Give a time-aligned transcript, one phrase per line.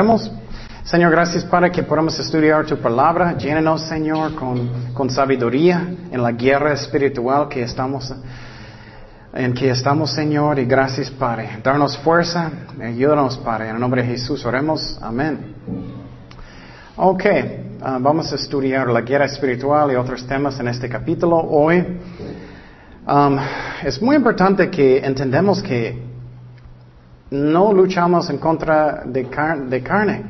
[0.00, 0.32] Oremos.
[0.82, 3.36] Señor, gracias para que podamos estudiar tu palabra.
[3.36, 8.10] Llénenos, Señor, con, con sabiduría en la guerra espiritual que estamos
[9.34, 11.50] en que estamos, Señor, y gracias, Padre.
[11.62, 12.50] Darnos fuerza,
[12.82, 13.68] ayúdanos, Padre.
[13.68, 14.98] En el nombre de Jesús, oremos.
[15.02, 15.54] Amén.
[16.96, 17.24] Ok,
[17.82, 21.84] ah, vamos a estudiar la guerra espiritual y otros temas en este capítulo hoy.
[23.06, 23.38] Um,
[23.84, 26.09] es muy importante que entendamos que
[27.30, 29.28] no luchamos en contra de,
[29.68, 30.22] de carne.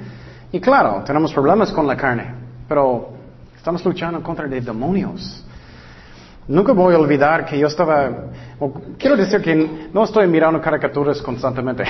[0.52, 2.34] Y claro, tenemos problemas con la carne,
[2.68, 3.10] pero
[3.56, 5.44] estamos luchando en contra de demonios.
[6.48, 8.10] Nunca voy a olvidar que yo estaba,
[8.98, 11.84] quiero decir que no estoy mirando caricaturas constantemente,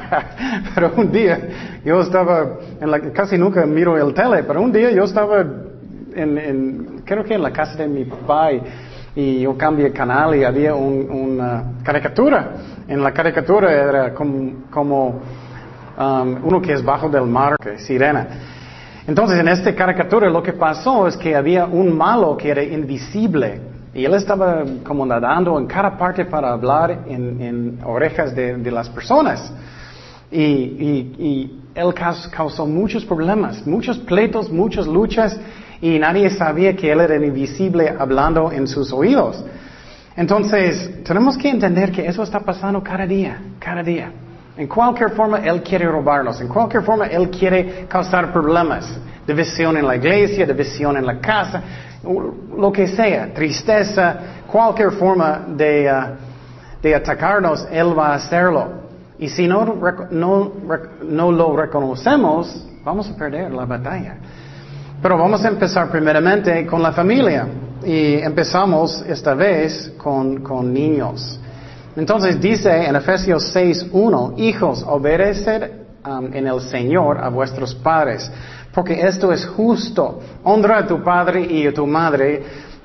[0.74, 4.90] pero un día yo estaba, en la, casi nunca miro el tele, pero un día
[4.90, 5.40] yo estaba
[6.14, 8.50] en, creo que en la casa de mi papá
[9.18, 12.52] yo cambié el canal y había una caricatura.
[12.86, 15.20] En la caricatura era como,
[15.98, 18.28] um, uno que es bajo del mar, que sirena.
[19.06, 23.60] Entonces, en esta caricatura lo que pasó es que había un malo que era invisible
[23.92, 29.52] y él estaba como nadando en cada parte para hablar en, orejas de, las personas.
[30.30, 35.38] Y, él causó muchos problemas, muchos pleitos, muchas luchas
[35.80, 39.44] y nadie sabía que él era invisible hablando en sus oídos.
[40.16, 44.10] Entonces, tenemos que entender que eso está pasando cada día, cada día.
[44.56, 46.40] En cualquier forma, Él quiere robarnos.
[46.40, 48.98] En cualquier forma, Él quiere causar problemas.
[49.24, 51.62] División en la iglesia, división en la casa,
[52.56, 54.16] lo que sea, tristeza,
[54.50, 58.66] cualquier forma de, uh, atacarnos, Él va a hacerlo.
[59.20, 59.64] Y si no,
[60.10, 64.16] no lo reconocemos, vamos a perder la batalla.
[65.00, 67.46] Pero vamos a empezar primeramente con la familia.
[67.84, 71.38] Y empezamos esta vez con, con niños.
[71.96, 75.70] Entonces dice en Efesios 6.1, hijos, obedeced
[76.04, 78.30] um, en el Señor a vuestros padres,
[78.74, 80.20] porque esto es justo.
[80.42, 82.42] Honra a tu padre y a tu madre,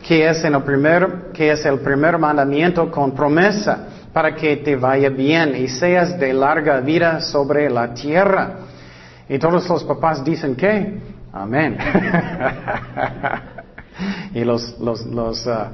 [0.07, 4.75] que es, en el primer, que es el primer mandamiento con promesa, para que te
[4.75, 8.51] vaya bien y seas de larga vida sobre la tierra.
[9.27, 11.77] Y todos los papás dicen que, amén.
[14.33, 15.67] y los, los, los, uh,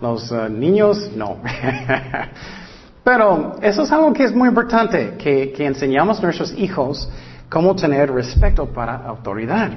[0.00, 1.38] los uh, niños, no.
[3.04, 7.08] Pero eso es algo que es muy importante, que, que enseñamos a nuestros hijos
[7.50, 9.70] cómo tener respeto para autoridad.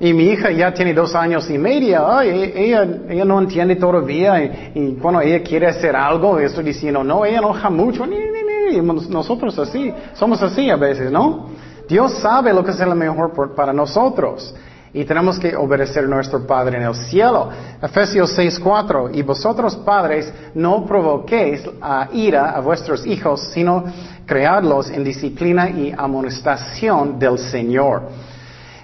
[0.00, 4.42] Y mi hija ya tiene dos años y media, ella, ella no entiende todavía
[4.74, 8.80] y, cuando ella quiere hacer algo, estoy diciendo, no, ella enoja mucho, ni, ni, ni,
[8.80, 11.50] nosotros así, somos así a veces, ¿no?
[11.86, 14.54] Dios sabe lo que es lo mejor para nosotros
[14.92, 17.50] y tenemos que obedecer a nuestro Padre en el cielo.
[17.80, 23.84] Efesios 6:4, y vosotros padres no provoquéis a ira a vuestros hijos, sino
[24.26, 28.29] creadlos en disciplina y amonestación del Señor.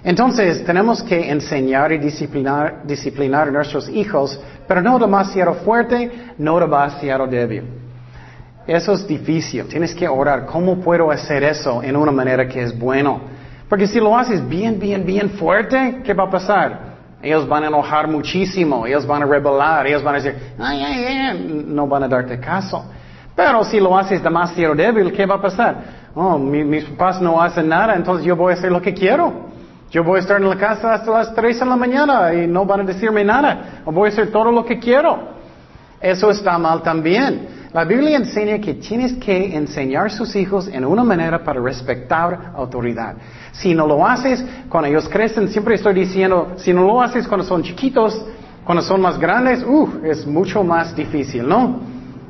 [0.07, 7.27] Entonces tenemos que enseñar y disciplinar, a nuestros hijos, pero no demasiado fuerte, no demasiado
[7.27, 7.65] débil.
[8.65, 9.65] Eso es difícil.
[9.65, 10.45] Tienes que orar.
[10.45, 13.19] ¿Cómo puedo hacer eso en una manera que es bueno?
[13.67, 16.79] Porque si lo haces bien, bien, bien fuerte, ¿qué va a pasar?
[17.21, 21.03] Ellos van a enojar muchísimo, ellos van a rebelar, ellos van a decir, ay, ay,
[21.03, 22.85] ay, no van a darte caso.
[23.35, 25.75] Pero si lo haces demasiado débil, ¿qué va a pasar?
[26.15, 29.56] Oh, mis papás no hacen nada, entonces yo voy a hacer lo que quiero.
[29.89, 32.65] Yo voy a estar en la casa hasta las 3 de la mañana y no
[32.65, 33.83] van a decirme nada.
[33.85, 35.29] Voy a hacer todo lo que quiero.
[36.01, 37.69] Eso está mal también.
[37.73, 42.51] La Biblia enseña que tienes que enseñar a sus hijos en una manera para respetar
[42.55, 43.15] autoridad.
[43.51, 47.45] Si no lo haces cuando ellos crecen, siempre estoy diciendo, si no lo haces cuando
[47.45, 48.21] son chiquitos,
[48.65, 51.79] cuando son más grandes, uh, es mucho más difícil, ¿no?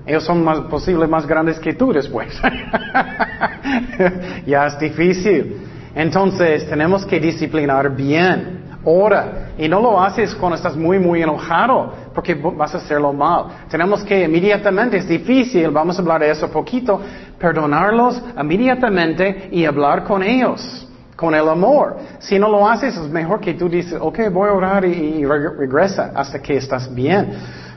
[0.05, 2.39] Ellos son más posible más grandes que tú después.
[4.45, 5.66] ya es difícil.
[5.97, 8.65] Entonces tenemos que disciplinar bien.
[8.83, 9.53] Ora.
[9.57, 13.45] Y no lo haces cuando estás muy, muy enojado, porque vas a hacerlo mal.
[13.67, 17.01] Tenemos que inmediatamente, es difícil, vamos a hablar de eso poquito,
[17.39, 21.97] perdonarlos inmediatamente y hablar con ellos, con el amor.
[22.19, 26.11] Si no lo haces, es mejor que tú dices, ok, voy a orar y, regresa
[26.13, 27.33] hasta que estás bien.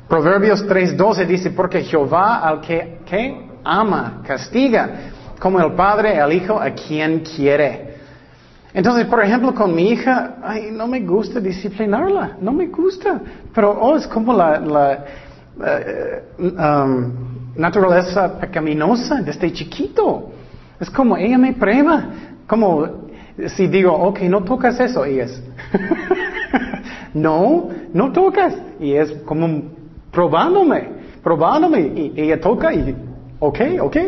[0.06, 4.90] Proverbios 3.12 dice, porque Jehová al que, que ama, castiga,
[5.40, 7.89] como el Padre al Hijo a quien quiere.
[8.72, 13.20] Entonces, por ejemplo, con mi hija, ay, no me gusta disciplinarla, no me gusta.
[13.52, 15.04] Pero oh, es como la,
[15.64, 17.12] eh, um,
[17.56, 20.30] naturaleza pecaminosa desde chiquito.
[20.78, 22.04] Es como ella me prueba.
[22.46, 23.08] Como
[23.48, 25.42] si digo, ok, no tocas eso, y es,
[27.14, 28.54] no, no tocas.
[28.78, 29.62] Y es como
[30.12, 30.88] probándome,
[31.22, 31.80] probándome.
[31.80, 32.94] Y ella toca y,
[33.40, 33.96] ok, ok.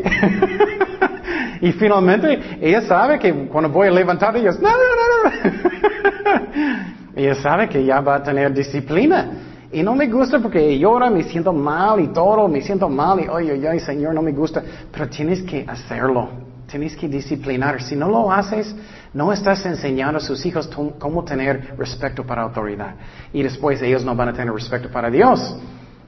[1.62, 6.80] Y finalmente ella sabe que cuando voy a levantar, ella, no, no, no, no.
[7.16, 9.30] ella sabe que ya va a tener disciplina.
[9.70, 13.28] Y no me gusta porque llora, me siento mal y todo, me siento mal y,
[13.28, 14.60] oye, oye, Señor, no me gusta.
[14.90, 16.30] Pero tienes que hacerlo.
[16.66, 17.80] Tienes que disciplinar.
[17.80, 18.74] Si no lo haces,
[19.14, 20.68] no estás enseñando a sus hijos
[20.98, 22.96] cómo tener respeto para autoridad.
[23.32, 25.56] Y después ellos no van a tener respeto para Dios.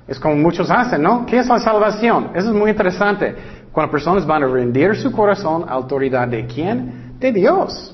[0.08, 1.24] Es como muchos hacen, ¿no?
[1.24, 2.32] ¿Qué es la salvación?
[2.34, 3.63] Eso es muy interesante.
[3.74, 7.18] Cuando personas van a rendir su corazón a autoridad de quién?
[7.18, 7.92] De Dios.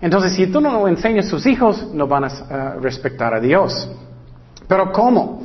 [0.00, 3.40] Entonces, si tú no lo enseñas a sus hijos, no van a eh, respetar a
[3.40, 3.90] Dios.
[4.68, 5.42] Pero ¿cómo?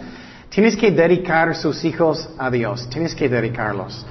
[0.49, 2.87] Tienes que dedicar sus hijos a Dios.
[2.91, 4.05] Tienes que dedicarlos.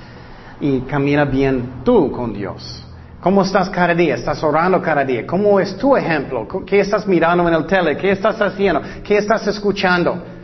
[0.61, 2.85] Y camina bien tú con Dios.
[3.21, 4.17] ¿Cómo estás cada día?
[4.17, 5.25] ¿Estás orando cada día?
[5.25, 6.49] ¿Cómo es tu ejemplo?
[6.67, 7.97] ¿Qué estás mirando en el tele?
[7.97, 8.83] ¿Qué estás haciendo?
[9.05, 10.36] ¿Qué estás escuchando?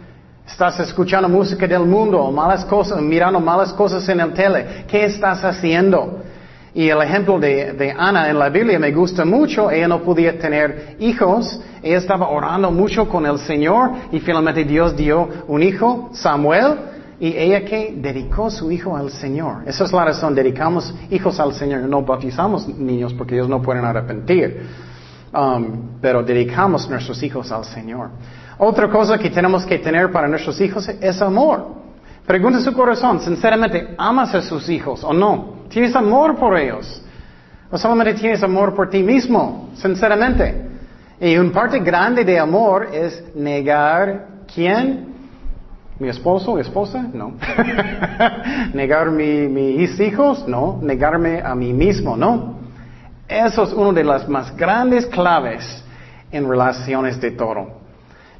[0.46, 4.84] Estás escuchando música del mundo, malas cosas, mirando malas cosas en el tele.
[4.88, 6.20] ¿Qué estás haciendo?
[6.74, 9.70] Y el ejemplo de, Ana en la Biblia me gusta mucho.
[9.70, 11.60] Ella no podía tener hijos.
[11.82, 16.76] Ella estaba orando mucho con el Señor y finalmente Dios dio un hijo, Samuel.
[17.20, 19.62] Y ella que dedicó su hijo al Señor.
[19.66, 20.34] Esa es la razón.
[20.34, 21.82] Dedicamos hijos al Señor.
[21.82, 24.66] No bautizamos niños porque ellos no pueden arrepentir.
[25.32, 28.10] Um, pero dedicamos nuestros hijos al Señor.
[28.64, 31.66] Otra cosa que tenemos que tener para nuestros hijos es amor.
[32.24, 35.64] Pregunta su corazón, sinceramente, ¿amas a sus hijos o no?
[35.68, 37.02] ¿Tienes amor por ellos?
[37.72, 39.70] ¿O solamente tienes amor por ti mismo?
[39.74, 40.64] Sinceramente.
[41.20, 45.08] Y una parte grande de amor es negar quién?
[45.98, 47.04] ¿Mi esposo, esposa?
[47.12, 47.32] No.
[48.74, 50.46] ¿Negar mi, mis hijos?
[50.46, 50.78] No.
[50.80, 52.16] ¿Negarme a mí mismo?
[52.16, 52.60] No.
[53.26, 55.82] Eso es una de las más grandes claves
[56.30, 57.81] en relaciones de todo.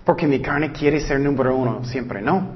[0.05, 2.49] Porque mi carne quiere ser número uno siempre, ¿no?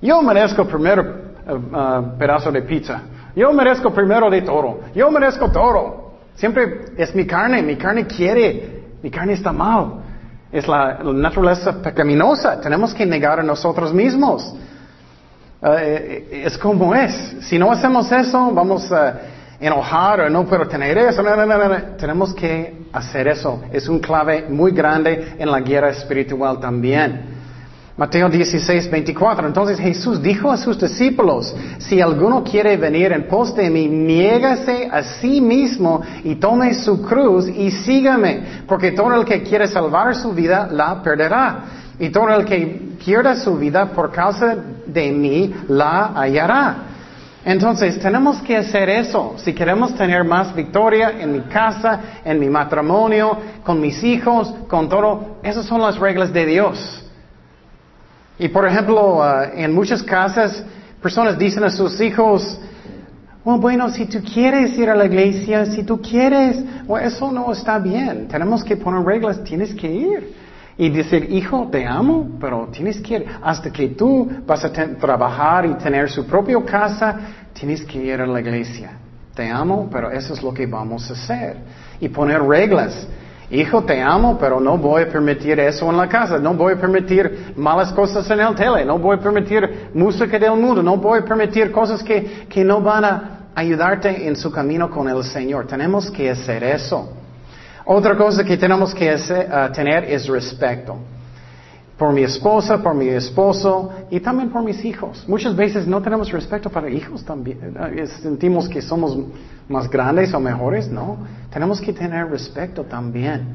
[0.00, 1.02] Yo merezco primero
[1.46, 3.02] uh, pedazo de pizza.
[3.34, 4.80] Yo merezco primero de todo.
[4.94, 6.14] Yo merezco todo.
[6.34, 7.62] Siempre es mi carne.
[7.62, 8.84] Mi carne quiere.
[9.02, 10.02] Mi carne está mal.
[10.50, 12.60] Es la, naturaleza pecaminosa.
[12.60, 14.54] Tenemos que negar a nosotros mismos.
[15.60, 15.68] Uh,
[16.30, 17.36] es como es.
[17.40, 19.20] Si no hacemos eso, vamos a
[19.60, 21.22] enojar o no puedo tener eso.
[21.22, 23.62] No, no, no, Tenemos que hacer eso.
[23.72, 27.36] Es un clave muy grande en la guerra espiritual también.
[27.96, 29.46] Mateo 16, 24.
[29.46, 34.88] Entonces Jesús dijo a sus discípulos, si alguno quiere venir en pos de mí, niégase
[34.92, 40.14] a sí mismo y tome su cruz y sígame, porque todo el que quiere salvar
[40.14, 41.60] su vida la perderá.
[41.98, 44.54] Y todo el que pierda su vida por causa
[44.86, 46.76] de mí la hallará.
[47.46, 49.34] Entonces, tenemos que hacer eso.
[49.36, 54.88] Si queremos tener más victoria en mi casa, en mi matrimonio, con mis hijos, con
[54.88, 57.04] todo, esas son las reglas de Dios.
[58.36, 60.64] Y por ejemplo, uh, en muchas casas,
[61.00, 62.58] personas dicen a sus hijos,
[63.44, 66.64] bueno, si tú quieres ir a la iglesia, si tú quieres,
[67.00, 68.26] eso no está bien.
[68.26, 70.45] Tenemos que poner reglas, tienes que ir.
[70.78, 75.64] Y decir, hijo, te amo, pero tienes que ir, hasta que tú vas a trabajar
[75.64, 77.16] y tener su propia casa,
[77.54, 78.90] tienes que ir a la iglesia.
[79.34, 81.56] Te amo, pero eso es lo que vamos a hacer.
[82.00, 83.06] Y poner reglas.
[83.50, 86.38] Hijo, te amo, pero no voy a permitir eso en la casa.
[86.38, 88.84] No voy a permitir malas cosas en el tele.
[88.84, 90.82] No voy a permitir música del mundo.
[90.82, 95.08] No voy a permitir cosas que, que no van a ayudarte en su camino con
[95.08, 95.66] el Señor.
[95.66, 97.08] Tenemos que hacer eso.
[97.88, 100.96] Otra cosa que tenemos que uh, tener es respeto.
[101.96, 105.24] Por mi esposa, por mi esposo y también por mis hijos.
[105.28, 107.74] Muchas veces no tenemos respeto para hijos también.
[108.20, 109.16] Sentimos que somos
[109.68, 110.90] más grandes o mejores.
[110.90, 111.16] No,
[111.50, 113.46] tenemos que tener respeto también.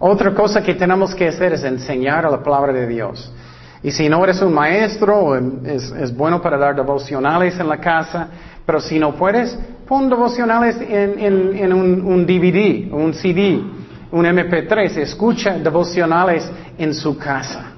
[0.00, 3.30] Otra cosa que tenemos que hacer es enseñar la palabra de Dios.
[3.82, 8.28] Y si no eres un maestro, es, bueno para dar devocionales en la casa,
[8.66, 9.58] pero si no puedes,
[9.90, 13.60] pon devocionales en, un, DVD, un CD,
[14.12, 17.72] un MP3, escucha devocionales en su casa.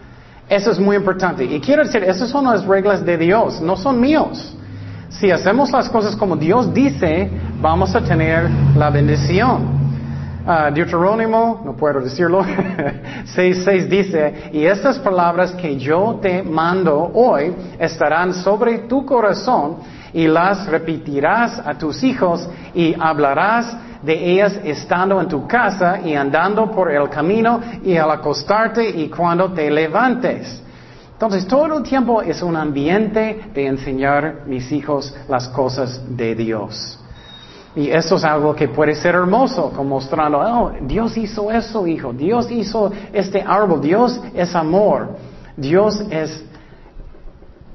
[0.46, 1.42] Eso es muy importante.
[1.42, 4.54] Y quiero decir, esas son las reglas de Dios, no son míos.
[5.08, 7.30] Si hacemos las cosas como Dios dice,
[7.62, 9.80] vamos a tener la bendición.
[10.44, 12.42] Uh, Deuterónimo, no puedo decirlo,
[13.36, 19.76] 6.6 dice, y estas palabras que yo te mando hoy estarán sobre tu corazón
[20.12, 26.14] y las repetirás a tus hijos y hablarás de ellas estando en tu casa y
[26.14, 30.62] andando por el camino y al acostarte y cuando te levantes.
[31.12, 36.34] Entonces, todo el tiempo es un ambiente de enseñar a mis hijos las cosas de
[36.34, 36.98] Dios.
[37.76, 42.12] Y eso es algo que puede ser hermoso, como mostrando, oh, Dios hizo eso, hijo,
[42.12, 45.16] Dios hizo este árbol, Dios es amor,
[45.56, 46.44] Dios es,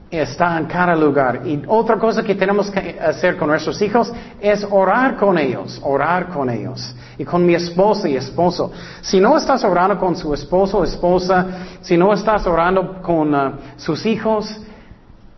[0.10, 1.42] está en cada lugar.
[1.46, 6.30] Y otra cosa que tenemos que hacer con nuestros hijos es orar con ellos, orar
[6.30, 6.96] con ellos.
[7.18, 8.72] Y con mi esposa y esposo.
[9.02, 11.46] Si no estás orando con su esposo o esposa,
[11.82, 14.62] si no estás orando con uh, sus hijos,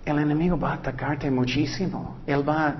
[0.06, 2.18] el enemigo va a atacarte muchísimo.
[2.28, 2.76] Él va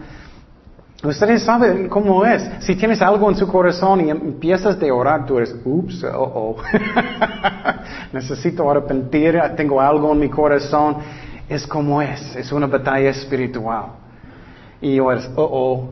[1.02, 2.44] Ustedes saben cómo es.
[2.60, 6.56] Si tienes algo en su corazón y empiezas de orar, tú eres, ups, oh, oh.
[8.12, 10.98] Necesito arrepentir, tengo algo en mi corazón.
[11.50, 13.88] Es como es, es una batalla espiritual.
[14.80, 15.90] Y yo eres, oh, oh.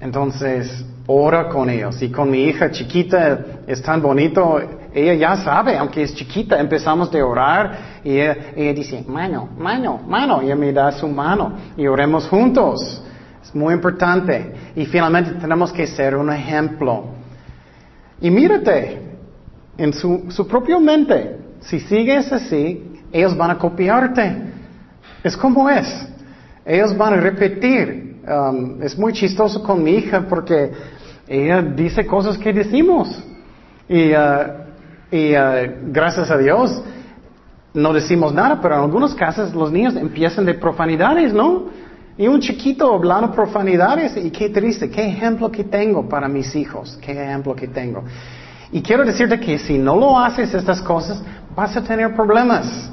[0.00, 2.00] Entonces, ora con ellos.
[2.02, 4.60] Y con mi hija chiquita es tan bonito,
[4.92, 10.00] ella ya sabe, aunque es chiquita, empezamos de orar y ella, ella dice, mano, mano,
[10.06, 13.02] mano, y ella me da su mano y oremos juntos.
[13.42, 14.52] Es muy importante.
[14.76, 17.04] Y finalmente tenemos que ser un ejemplo.
[18.20, 19.00] Y mírate
[19.78, 21.38] en su, su propia mente.
[21.60, 24.47] Si sigues así, ellos van a copiarte.
[25.22, 25.86] Es como es.
[26.64, 28.20] Ellos van a repetir.
[28.28, 30.70] Um, es muy chistoso con mi hija porque
[31.26, 33.22] ella dice cosas que decimos.
[33.88, 34.16] Y, uh,
[35.10, 36.82] uh, gracias a Dios
[37.74, 41.66] no decimos nada, pero en algunos casos los niños empiezan de profanidades, ¿no?
[42.16, 46.98] Y un chiquito hablando profanidades, y qué triste, qué ejemplo que tengo para mis hijos,
[47.00, 48.02] qué ejemplo que tengo.
[48.72, 51.22] Y quiero decirte que si no lo haces estas cosas,
[51.54, 52.90] vas a tener problemas.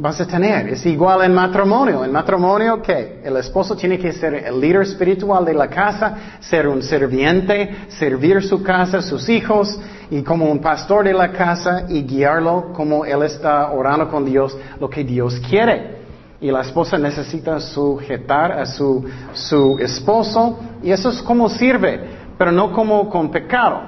[0.00, 0.66] Vas a tener.
[0.70, 2.02] Es igual en matrimonio.
[2.02, 3.20] En matrimonio, ¿qué?
[3.22, 8.42] El esposo tiene que ser el líder espiritual de la casa, ser un serviente, servir
[8.42, 9.78] su casa, sus hijos,
[10.10, 14.56] y como un pastor de la casa, y guiarlo como él está orando con Dios,
[14.80, 16.00] lo que Dios quiere
[16.40, 19.04] y la esposa necesita sujetar a su,
[19.34, 22.00] su esposo y eso es como sirve,
[22.38, 23.82] pero no como con pecado.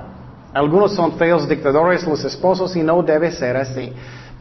[0.53, 3.91] Algunos son feos dictadores los esposos y no debe ser así.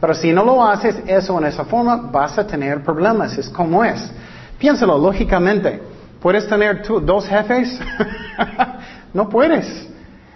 [0.02, 3.38] Pero si no lo haces eso en esa forma, vas a tener problemas.
[3.38, 4.10] Es como es.
[4.58, 5.80] Piénsalo lógicamente.
[6.20, 7.78] ¿Puedes tener tú dos jefes?
[9.14, 9.88] no puedes.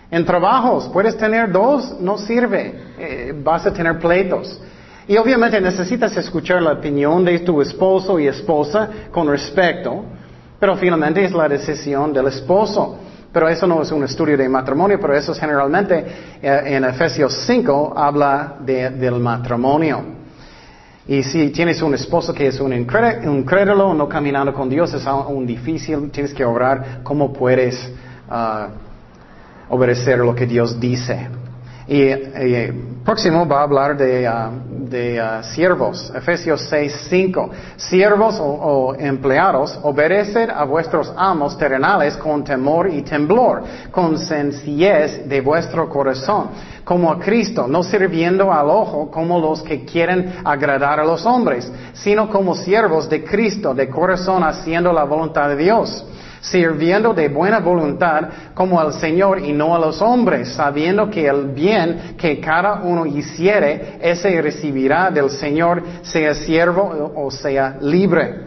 [0.09, 2.81] En trabajos, puedes tener dos, no sirve.
[2.97, 4.61] Eh, vas a tener pleitos.
[5.09, 10.05] Y obviamente necesitas escuchar la opinión de tu esposo y esposa con respeto,
[10.61, 13.01] pero finalmente es la decisión del esposo.
[13.37, 16.07] Pero eso no es un estudio de matrimonio, pero eso es generalmente
[16.41, 20.03] eh, en Efesios 5 habla del matrimonio.
[21.07, 25.47] Y si tienes un esposo que es un incrédulo, no caminando con Dios, es aún
[25.47, 27.93] difícil, tienes que orar cómo puedes
[28.31, 28.69] ah,
[29.69, 31.29] obedecer lo que Dios dice.
[31.89, 32.09] Y,
[33.05, 34.51] próximo va a hablar de, ah,
[34.89, 37.51] de uh, siervos, Efesios 6, 5.
[37.77, 45.41] Siervos o, empleados, obedeced a vuestros amos terrenales con temor y temblor, con sencillez de
[45.41, 46.49] vuestro corazón,
[46.85, 51.71] como a Cristo, no sirviendo al ojo como los que quieren agradar a los hombres,
[51.93, 56.05] sino como siervos de Cristo, de corazón haciendo la voluntad de Dios
[56.51, 61.47] sirviendo de buena voluntad como al Señor y no a los hombres, sabiendo que el
[61.47, 68.47] bien que cada uno hiciere, ese recibirá del Señor, sea siervo o sea libre.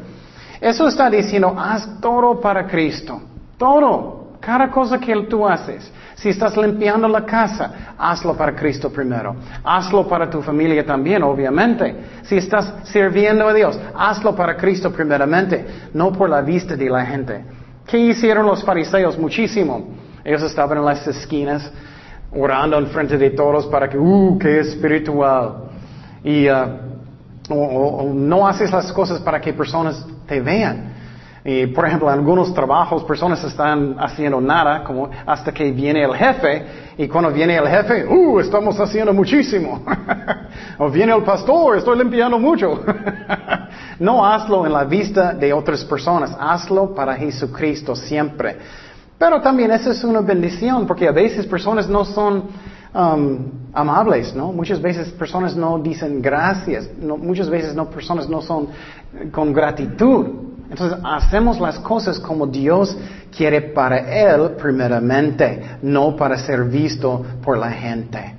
[0.61, 3.21] Eso está diciendo, haz todo para Cristo,
[3.57, 5.91] todo, cada cosa que tú haces.
[6.15, 9.37] Si estás limpiando la casa, hazlo para Cristo primero.
[9.63, 11.95] Hazlo para tu familia también, obviamente.
[12.23, 17.05] Si estás sirviendo a Dios, hazlo para Cristo primeramente, no por la vista de la
[17.05, 17.45] gente.
[17.89, 19.17] ¿Qué hicieron los fariseos?
[19.17, 19.87] Muchísimo.
[20.23, 21.71] Ellos estaban en las esquinas
[22.31, 25.69] orando en frente de todos para que, uh, qué espiritual.
[26.23, 30.93] Y uh, no haces las cosas para que personas te vean.
[31.43, 36.13] Y, por ejemplo, en algunos trabajos personas están haciendo nada como hasta que viene el
[36.13, 36.65] jefe
[36.97, 38.39] y cuando viene el jefe, ¡uh!
[38.39, 39.81] Estamos haciendo muchísimo.
[40.77, 42.83] o viene el pastor, estoy limpiando mucho.
[43.99, 48.57] no hazlo en la vista de otras personas, hazlo para Jesucristo siempre.
[49.17, 52.45] Pero también eso es una bendición porque a veces personas no son
[52.93, 53.37] um,
[53.73, 54.53] amables, ¿no?
[54.53, 58.69] Muchas veces personas no dicen gracias, muchas veces no personas no son
[59.31, 60.27] con gratitud.
[60.69, 62.95] Entonces hacemos las cosas como Dios
[63.35, 68.38] quiere para Él primeramente, no para ser visto por la gente.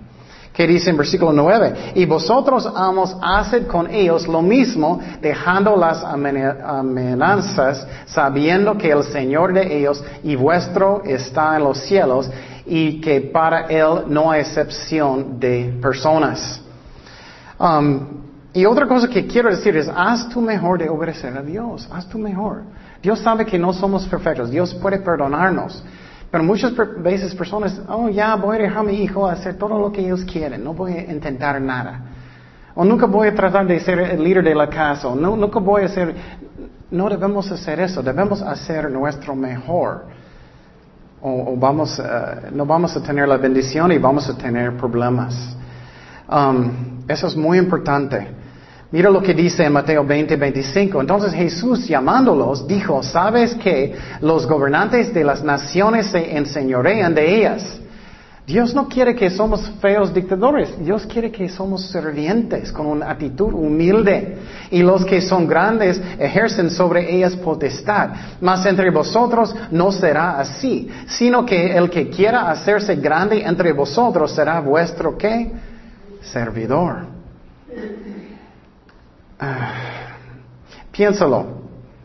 [0.60, 1.92] ¿Qué dice en versículo 9?
[1.94, 9.54] Y vosotros, amos, haced con ellos lo mismo, dejando las amenazas, sabiendo que el Señor
[9.54, 12.30] de ellos y vuestro está en los cielos,
[12.66, 16.60] y que para Él no hay excepción de personas.
[17.58, 18.20] Um,
[18.52, 22.06] y otra cosa que quiero decir es, haz tu mejor de obedecer a Dios, haz
[22.06, 22.64] tu mejor.
[23.02, 25.82] Dios sabe que no somos perfectos, Dios puede perdonarnos.
[26.30, 26.72] Pero muchas
[27.02, 30.24] veces personas, oh, ya voy a dejar a mi hijo hacer todo lo que ellos
[30.24, 32.02] quieren, no voy a intentar nada.
[32.74, 35.58] O nunca voy a tratar de ser el líder de la casa, o no, nunca
[35.58, 36.14] voy a ser...
[36.90, 40.06] No debemos hacer eso, debemos hacer nuestro mejor.
[41.20, 42.00] O, vamos,
[42.52, 45.56] no vamos a tener la bendición y vamos a tener problemas.
[46.28, 48.26] Um, eso es muy importante.
[48.92, 51.00] Mira lo que dice en Mateo 20, 25.
[51.00, 57.80] Entonces Jesús llamándolos dijo, ¿sabes que los gobernantes de las naciones se enseñorean de ellas?
[58.50, 63.52] Dios no quiere que somos feos dictadores, Dios quiere que somos servientes con una actitud
[63.54, 64.38] humilde.
[64.72, 68.10] Y los que son grandes ejercen sobre ellas potestad.
[68.40, 74.32] Mas entre vosotros no será así, sino que el que quiera hacerse grande entre vosotros
[74.34, 75.52] será vuestro qué?
[76.20, 77.06] Servidor.
[80.92, 81.60] Piénsalo.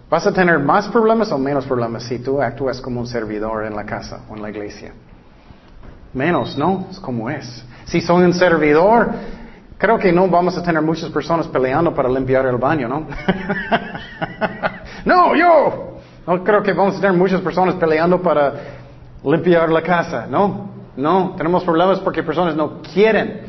[0.09, 3.75] ¿Vas a tener más problemas o menos problemas si tú actúas como un servidor en
[3.75, 4.93] la casa o en la iglesia?
[6.13, 6.87] Menos, ¿no?
[6.91, 7.65] Es como es.
[7.85, 9.09] Si soy un servidor,
[9.77, 13.07] creo que no vamos a tener muchas personas peleando para limpiar el baño, ¿no?
[15.05, 15.99] no, yo.
[16.27, 18.53] No creo que vamos a tener muchas personas peleando para
[19.23, 20.69] limpiar la casa, ¿no?
[20.95, 23.41] No, tenemos problemas porque personas no quieren.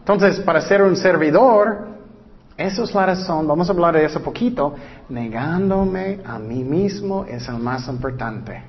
[0.00, 1.97] Entonces, para ser un servidor,
[2.58, 4.74] esa es la razón, vamos a hablar de eso poquito,
[5.08, 8.60] negándome a mí mismo es el más importante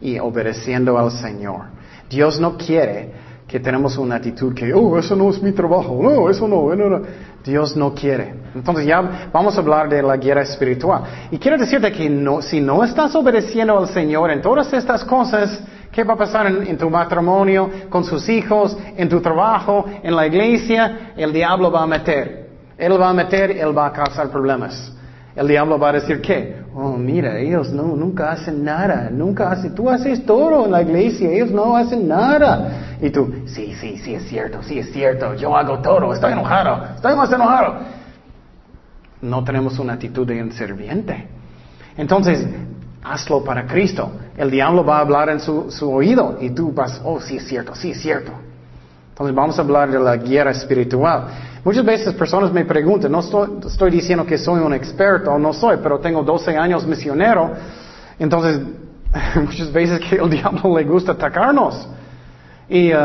[0.00, 1.66] y obedeciendo al Señor.
[2.08, 3.12] Dios no quiere
[3.46, 6.88] que tenemos una actitud que, oh, eso no es mi trabajo, no, eso no, no,
[6.88, 7.02] no.
[7.44, 8.34] Dios no quiere.
[8.54, 11.02] Entonces ya vamos a hablar de la guerra espiritual.
[11.30, 16.02] Y quiero decirte que si no estás obedeciendo al Señor en todas estas cosas, ¿qué
[16.02, 20.26] va a pasar en, en, tu matrimonio, con sus hijos, en tu trabajo, en la
[20.26, 21.12] iglesia?
[21.14, 22.41] El diablo va a meter.
[22.82, 24.92] Él va a meter, Él va a causar problemas.
[25.36, 26.62] El diablo va a decir ¿qué?
[26.74, 31.30] oh mira, ellos no, nunca hacen nada, nunca hacen, tú haces todo en la iglesia,
[31.30, 32.96] ellos no hacen nada.
[33.00, 36.94] Y tú, sí, sí, sí es cierto, sí es cierto, yo hago todo, estoy enojado,
[36.96, 37.76] estoy más enojado.
[39.20, 41.28] No tenemos una actitud de un serviente.
[41.96, 42.44] Entonces,
[43.04, 44.10] hazlo para Cristo.
[44.36, 47.46] El diablo va a hablar en su, su oído y tú vas, oh, sí es
[47.46, 48.32] cierto, sí es cierto.
[49.12, 51.26] Entonces vamos a hablar de la guerra espiritual.
[51.62, 56.00] Muchas veces personas me preguntan, no estoy, diciendo que soy un experto, no soy, pero
[56.00, 57.52] tengo 12 años misionero,
[58.18, 58.58] entonces
[59.36, 61.86] muchas veces que el diablo le gusta atacarnos.
[62.70, 62.98] Y uh,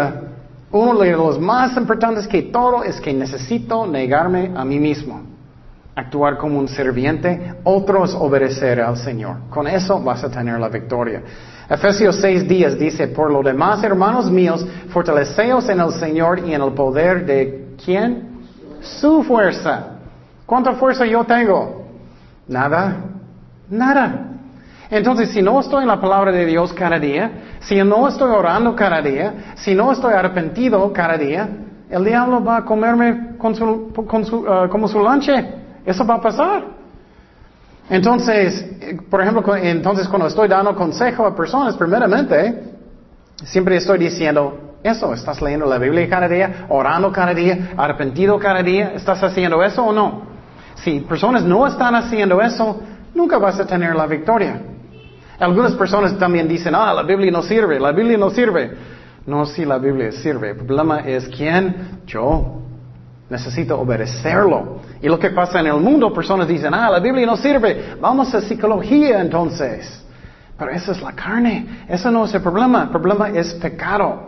[0.72, 5.22] uno de los más importantes que todo es que necesito negarme a mí mismo,
[5.94, 9.50] actuar como un serviente, otros obedecer al Señor.
[9.50, 11.22] Con eso vas a tener la victoria.
[11.70, 16.62] Efesios 6 días dice, por lo demás, hermanos míos, fortaleceos en el Señor y en
[16.62, 18.40] el poder de quién?
[18.82, 19.98] Su fuerza.
[20.46, 21.86] ¿Cuánta fuerza yo tengo?
[22.48, 23.04] Nada.
[23.70, 24.28] Nada.
[24.90, 28.74] Entonces, si no estoy en la palabra de Dios cada día, si no estoy orando
[28.74, 31.50] cada día, si no estoy arrepentido cada día,
[31.90, 35.34] el diablo va a comerme con su, con su, uh, como su lonche.
[35.86, 36.77] Eso va a pasar.
[37.90, 38.66] Entonces,
[39.10, 42.64] por ejemplo, entonces cuando estoy dando consejo a personas, primeramente,
[43.44, 48.62] siempre estoy diciendo, eso, ¿estás leyendo la Biblia cada día, orando cada día, arrepentido cada
[48.62, 48.92] día?
[48.94, 50.24] ¿Estás haciendo eso o no?
[50.76, 52.80] Si personas no están haciendo eso,
[53.14, 54.62] nunca vas a tener la victoria.
[55.40, 58.72] Algunas personas también dicen, ah, la Biblia no sirve, la Biblia no sirve.
[59.26, 60.52] No, si la Biblia sirve.
[60.52, 62.62] El problema es quién, yo.
[63.30, 64.80] Necesito obedecerlo.
[65.02, 67.96] Y lo que pasa en el mundo, personas dicen, ah, la Biblia no sirve.
[68.00, 70.04] Vamos a psicología entonces.
[70.58, 71.84] Pero esa es la carne.
[71.90, 72.84] Eso no es el problema.
[72.84, 74.28] El problema es pecado.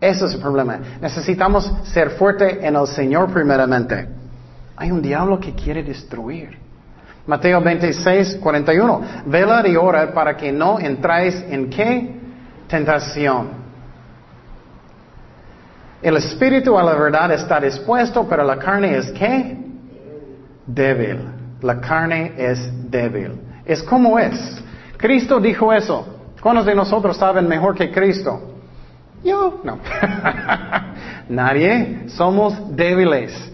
[0.00, 0.78] Ese es el problema.
[1.00, 4.08] Necesitamos ser fuerte en el Señor primeramente.
[4.76, 6.58] Hay un diablo que quiere destruir.
[7.26, 9.02] Mateo 26, 41.
[9.26, 12.16] Vela y ora para que no entráis en qué?
[12.66, 13.59] Tentación.
[16.02, 19.56] El espíritu a la verdad está dispuesto, pero la carne es qué?
[20.66, 21.18] Débil.
[21.60, 23.32] La carne es débil.
[23.66, 24.62] Es como es.
[24.96, 26.06] Cristo dijo eso.
[26.40, 28.40] ¿Cuántos de nosotros saben mejor que Cristo?
[29.22, 29.78] Yo, no.
[31.28, 32.04] Nadie.
[32.08, 33.50] Somos débiles.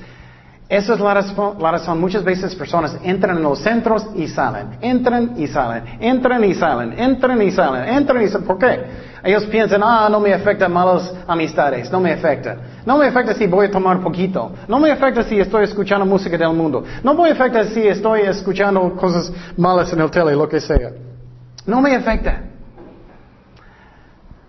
[0.68, 4.78] Esa es la razón, Muchas veces personas entran en los centros y salen.
[4.80, 5.84] Entran y salen.
[6.00, 6.98] Entran y salen.
[6.98, 7.88] Entran y salen.
[7.88, 8.46] Entran y salen.
[8.46, 8.84] ¿Por qué?
[9.26, 11.90] Ellos piensan, ah, no me afecta malas amistades.
[11.90, 12.58] No me afecta.
[12.86, 14.52] No me afecta si voy a tomar poquito.
[14.68, 16.84] No me afecta si estoy escuchando música del mundo.
[17.02, 20.92] No me afecta si estoy escuchando cosas malas en el tele, lo que sea.
[21.66, 22.40] No me afecta.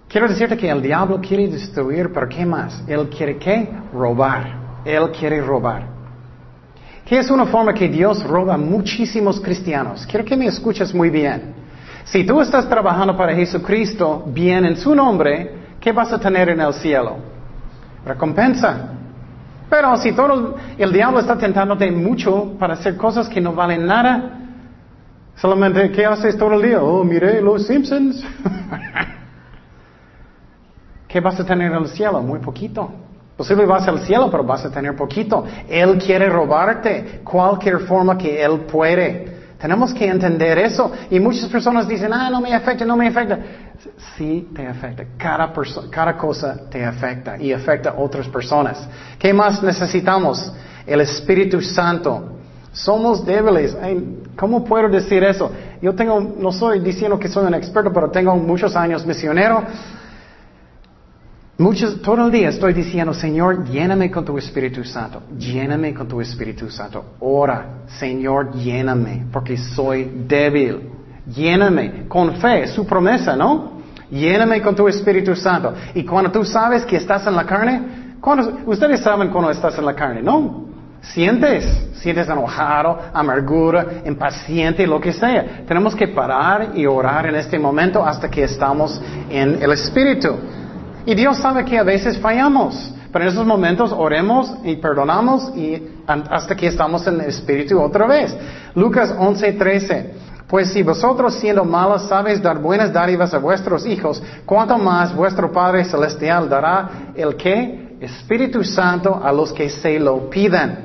[0.08, 2.84] Quiero decirte que el diablo quiere destruir, pero ¿qué más?
[2.88, 3.68] Él quiere qué?
[3.92, 4.84] Robar.
[4.86, 5.88] Él quiere robar.
[7.04, 10.06] ¿Qué es una forma que Dios roba a muchísimos cristianos?
[10.06, 11.57] Quiero que me escuches muy bien.
[12.12, 16.62] Si tú estás trabajando para Jesucristo bien en su nombre, ¿qué vas a tener en
[16.62, 17.18] el cielo?
[18.06, 18.92] Recompensa.
[19.70, 24.40] Pero si todo el diablo está tentándote mucho para hacer cosas que no valen nada,
[25.36, 26.82] solamente ¿qué haces todo el día?
[26.82, 28.24] Oh, mire los Simpsons.
[31.10, 32.22] ¿Qué vas a tener en el cielo?
[32.22, 32.90] Muy poquito.
[33.36, 35.44] Posible vas al cielo, pero vas a tener poquito.
[35.68, 39.37] Él quiere robarte cualquier forma que Él puede.
[39.58, 40.92] Tenemos que entender eso.
[41.10, 43.40] Y muchas personas dicen, ah, no me afecta, no me afecta.
[44.16, 45.04] Sí te afecta.
[45.18, 45.52] Cada,
[45.90, 48.88] cada cosa te afecta y afecta a otras personas.
[49.18, 50.52] ¿Qué más necesitamos?
[50.86, 52.34] El Espíritu Santo.
[52.72, 53.76] Somos débiles.
[54.36, 55.52] ¿Cómo puedo decir eso?
[55.82, 59.64] Yo tengo, no soy diciendo que soy un experto, pero tengo muchos años misionero.
[61.60, 66.22] Muchos, todo el día estoy diciendo, Señor, lléname con tu Espíritu Santo, lléname con tu
[66.22, 67.16] Espíritu Santo.
[67.20, 70.82] Ora, Señor, lléname, porque soy débil.
[71.26, 73.82] Lléname con fe, su promesa, ¿no?
[74.12, 75.74] Lléname con tu Espíritu Santo.
[75.96, 77.82] Y cuando tú sabes que estás en la carne,
[78.68, 80.68] ustedes saben cuando estás en la carne, ¿no?
[81.02, 85.64] Sientes, sientes enojado, amargura, impaciente, lo que sea.
[85.68, 90.36] Tenemos que parar y orar en este momento hasta que estamos en el Espíritu.
[91.08, 95.82] Y Dios sabe que a veces fallamos, pero en esos momentos oremos y perdonamos y
[96.06, 98.36] hasta que estamos en el Espíritu otra vez.
[98.76, 100.12] Lucas 11:13.
[100.50, 105.50] Pues si vosotros siendo malos sabéis dar buenas dádivas a vuestros hijos, ¿cuánto más vuestro
[105.50, 107.96] Padre Celestial dará el qué?
[108.02, 110.78] Espíritu Santo a los que se lo pidan.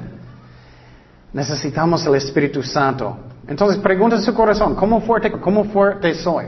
[1.33, 3.17] Necesitamos el Espíritu Santo.
[3.49, 6.45] Entonces pregunta en su corazón, ¿cómo fuerte, cómo fuerte soy?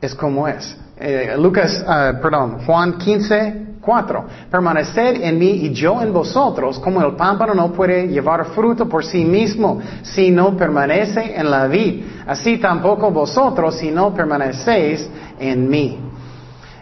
[0.00, 0.83] Es como es.
[0.96, 4.24] Eh, Lucas, ah, perdón, Juan 15, 4.
[4.50, 9.04] Permaneced en mí y yo en vosotros, como el pámpano no puede llevar fruto por
[9.04, 12.04] sí mismo si no permanece en la vid.
[12.26, 15.98] Así tampoco vosotros si no permanecéis en mí.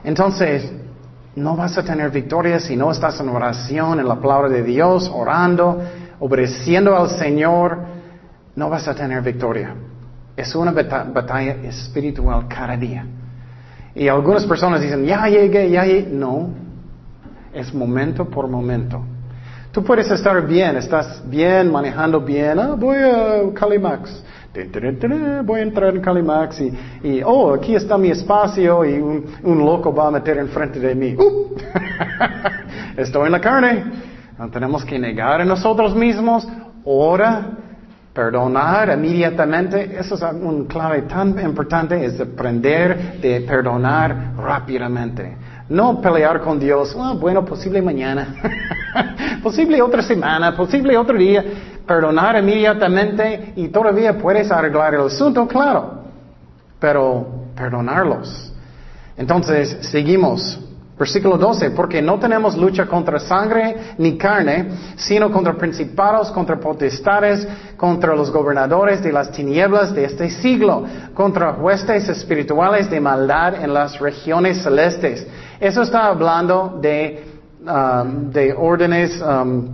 [0.04, 0.70] Entonces,
[1.34, 5.10] no vas a tener victoria si no estás en oración, en la palabra de Dios,
[5.12, 5.82] orando,
[6.20, 7.78] obedeciendo al Señor.
[8.54, 9.74] No vas a tener victoria.
[10.36, 13.06] Es una batalla espiritual cada día.
[13.94, 16.08] Y algunas personas dicen, ya llegué, ya llegué.
[16.10, 16.50] No,
[17.52, 19.02] es momento por momento.
[19.72, 24.22] Tú puedes estar bien, estás bien, manejando bien, ah, voy a Calimax.
[25.44, 26.60] Voy a entrar en Calimax
[27.02, 31.14] y, oh, aquí está mi espacio y un, loco va a meter enfrente de mí.
[31.16, 31.56] Uh.
[32.98, 33.84] Estoy en la carne.
[34.52, 36.46] tenemos que negar a nosotros mismos.
[36.84, 37.61] Ora,
[38.12, 45.34] Perdonar inmediatamente, eso es un clave tan importante, es aprender de perdonar rápidamente.
[45.70, 48.34] No pelear con Dios, ah, bueno, posible mañana,
[49.42, 51.42] posible otra semana, posible otro día.
[51.86, 56.02] Perdonar inmediatamente y todavía puedes arreglar el asunto, claro,
[56.78, 58.52] pero perdonarlos.
[59.16, 60.60] Entonces, seguimos.
[61.02, 67.44] Versículo 12, porque no tenemos lucha contra sangre ni carne, sino contra principados, contra potestades,
[67.76, 73.74] contra los gobernadores de las tinieblas de este siglo, contra huestes espirituales de maldad en
[73.74, 75.26] las regiones celestes.
[75.58, 77.24] Eso está hablando de,
[77.66, 79.70] um, de órdenes um,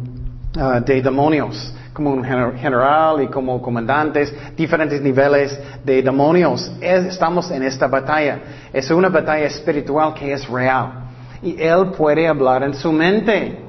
[0.56, 6.72] uh, de demonios como un general y como comandantes, diferentes niveles de demonios.
[6.80, 8.38] estamos en esta batalla.
[8.72, 11.07] Es una batalla espiritual que es real
[11.42, 13.68] y Él puede hablar en su mente.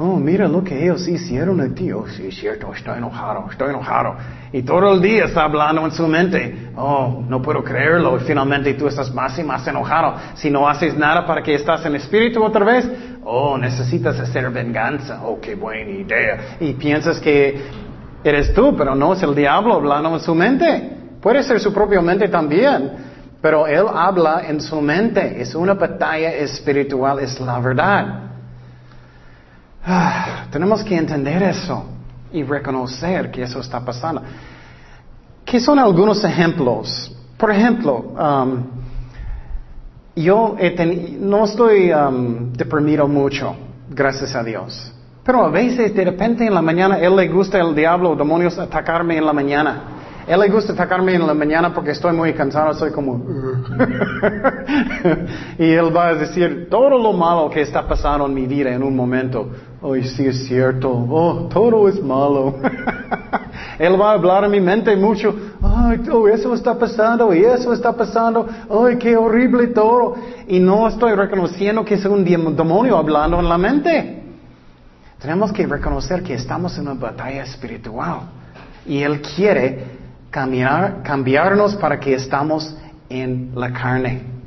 [0.00, 1.90] Oh, mira lo que ellos hicieron a ti.
[1.90, 4.14] Oh, sí, es cierto, estoy enojado, estoy enojado.
[4.52, 6.70] Y todo el día está hablando en su mente.
[6.76, 8.16] Oh, no puedo creerlo.
[8.16, 10.14] Y finalmente tú estás más y más enojado.
[10.34, 12.88] Si no haces nada para que estás en espíritu otra vez,
[13.24, 15.20] oh, necesitas hacer venganza.
[15.24, 16.56] Oh, qué buena idea.
[16.60, 17.60] Y piensas que
[18.22, 20.92] eres tú, pero no es el diablo hablando en su mente.
[21.20, 23.07] Puede ser su propia mente también.
[23.40, 25.40] Pero él habla en su mente.
[25.40, 28.20] Es una batalla espiritual, es la verdad.
[29.84, 31.84] Ah, tenemos que entender eso
[32.32, 34.22] y reconocer que eso está pasando.
[35.44, 37.14] ¿Qué son algunos ejemplos?
[37.38, 38.64] Por ejemplo, um,
[40.16, 40.56] yo
[41.20, 43.54] no estoy um, deprimido mucho,
[43.88, 44.92] gracias a Dios.
[45.24, 48.58] Pero a veces, de repente, en la mañana, Él le gusta el diablo o demonios
[48.58, 49.97] atacarme en la mañana.
[50.28, 53.24] Él le gusta atacarme en la mañana porque estoy muy cansado, soy como...
[55.58, 58.82] y Él va a decir todo lo malo que está pasando en mi vida en
[58.82, 59.48] un momento.
[59.82, 60.90] Ay, sí es cierto.
[60.90, 62.56] Oh, todo es malo.
[63.78, 65.34] Él va a hablar en mi mente mucho.
[65.62, 68.46] Ay, todo eso está pasando y eso está pasando.
[68.68, 70.16] Ay, qué horrible todo.
[70.46, 74.24] Y no estoy reconociendo que es un demonio hablando en la mente.
[75.18, 78.20] Tenemos que reconocer que estamos en una batalla espiritual.
[78.84, 79.97] Y Él quiere
[80.30, 82.76] cambiar, cambiarnos para que estamos
[83.08, 84.38] en la carne.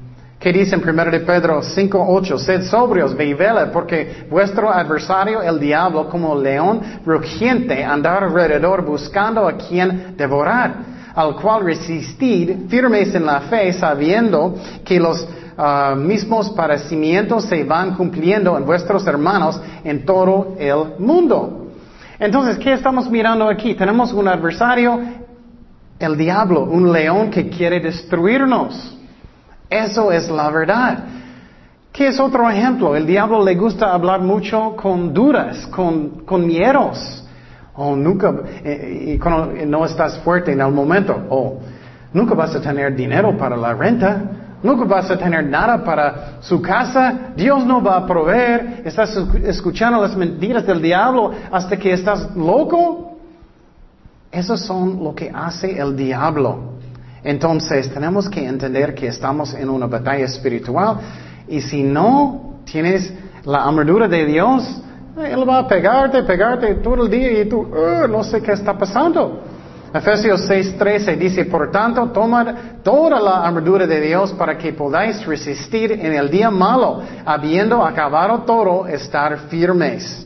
[0.42, 2.38] ¿Qué dice en 1 de Pedro 5.8?
[2.40, 3.36] Sed sobrios, ve
[3.72, 10.74] porque vuestro adversario, el diablo, como león rugiente, andar alrededor buscando a quien devorar,
[11.14, 15.28] al cual resistid firmes en la fe, sabiendo que los
[15.60, 21.68] ah, mismos padecimientos se van cumpliendo en vuestros hermanos en todo el mundo.
[22.22, 23.74] Entonces, ¿qué estamos mirando aquí?
[23.74, 25.00] Tenemos un adversario,
[26.06, 28.98] el diablo, un león que quiere destruirnos.
[29.70, 31.04] Eso es la verdad.
[31.92, 32.96] ¿Qué es otro ejemplo?
[32.96, 37.26] El diablo le gusta hablar mucho con dudas, con, con miedos.
[37.76, 38.34] Oh, nunca,
[38.64, 41.58] eh, y cuando no estás fuerte en el momento, oh,
[42.14, 44.24] nunca vas a tener dinero para la renta,
[44.62, 50.02] nunca vas a tener nada para su casa, Dios no va a proveer, estás escuchando
[50.02, 53.11] las mentiras del diablo hasta que estás loco.
[54.32, 56.72] Esos son lo que hace el diablo.
[57.24, 60.98] Entonces tenemos que entender que estamos en una batalla espiritual
[61.48, 63.14] y si no tienes
[63.44, 64.82] la armadura de Dios,
[65.18, 67.68] Él va a pegarte, pegarte todo el día y tú,
[68.10, 69.44] no sé qué está pasando.
[69.94, 75.92] Efesios 6:13 dice, por tanto, tomad toda la armadura de Dios para que podáis resistir
[75.92, 80.26] en el día malo, habiendo acabado todo, estar firmes.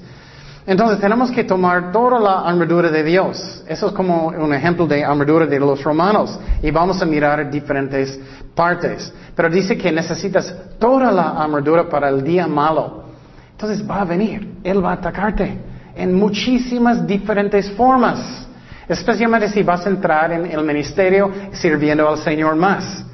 [0.67, 3.63] Entonces tenemos que tomar toda la armadura de Dios.
[3.67, 6.39] Eso es como un ejemplo de armadura de los romanos.
[6.63, 8.19] Y vamos a mirar diferentes
[8.55, 9.13] partes.
[9.35, 13.03] Pero dice que necesitas toda la armadura para el día malo.
[13.51, 14.55] Entonces va a venir.
[14.63, 15.55] Él va a atacarte
[15.95, 18.47] en muchísimas diferentes formas.
[18.87, 23.05] Especialmente si vas a entrar en el ministerio sirviendo al Señor más.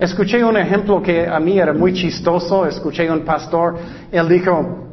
[0.00, 2.66] Escuché un ejemplo que a mí era muy chistoso.
[2.66, 3.78] Escuché un pastor.
[4.10, 4.91] Él dijo,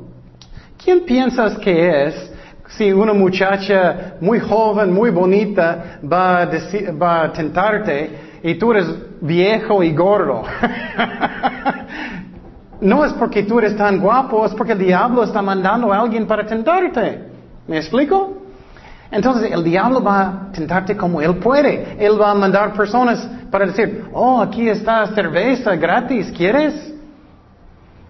[0.82, 2.32] ¿Quién piensas que es
[2.70, 8.88] si una muchacha muy joven, muy bonita, va a, tentarte y tú eres
[9.20, 10.44] viejo y gordo?
[12.82, 16.26] no es porque tú eres tan guapo, es porque el diablo está mandando a alguien
[16.26, 17.26] para tentarte.
[17.68, 18.38] ¿Me explico?
[19.12, 21.98] Entonces el diablo va a tentarte como él puede.
[22.00, 26.94] Él va a mandar personas para decir, oh, aquí está cerveza gratis, ¿quieres?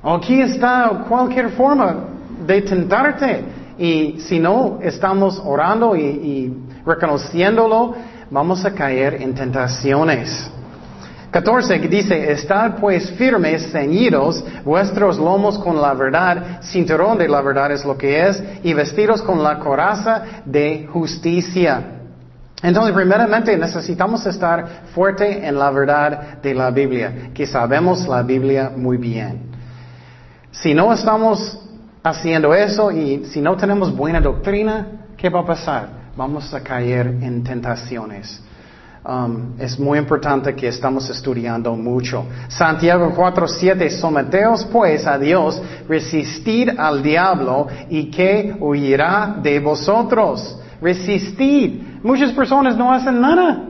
[0.03, 2.08] O aquí está cualquier forma
[2.45, 3.43] de tentarte.
[3.77, 6.53] Y si no estamos orando y,
[6.85, 7.95] reconociéndolo,
[8.29, 10.51] vamos a caer en tentaciones.
[11.31, 17.71] 14 dice, estad pues firmes, ceñidos, vuestros lomos con la verdad, cinturón de la verdad
[17.71, 21.99] es lo que es, y vestidos con la coraza de justicia.
[22.61, 28.71] Entonces, primeramente necesitamos estar fuerte en la verdad de la Biblia, que sabemos la Biblia
[28.75, 29.49] muy bien.
[30.51, 31.57] Si no estamos
[32.03, 35.89] haciendo eso y si no tenemos buena doctrina, ¿qué va a pasar?
[36.15, 38.41] Vamos a caer en tentaciones.
[39.03, 42.25] Um, es muy importante que estamos estudiando mucho.
[42.49, 50.59] Santiago 4:7, someteos pues a Dios, resistid al diablo y que huirá de vosotros.
[50.81, 51.81] Resistid.
[52.03, 53.65] Muchas personas no hacen nada.